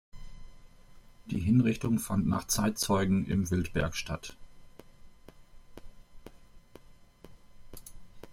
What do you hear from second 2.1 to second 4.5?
nach Zeitzeugen im Wildberg statt.